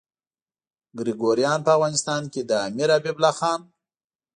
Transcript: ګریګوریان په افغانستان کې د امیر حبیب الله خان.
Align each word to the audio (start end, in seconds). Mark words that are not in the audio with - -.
ګریګوریان 0.99 1.59
په 1.65 1.71
افغانستان 1.77 2.21
کې 2.33 2.41
د 2.49 2.51
امیر 2.67 2.89
حبیب 2.95 3.15
الله 3.17 3.33
خان. 3.39 3.61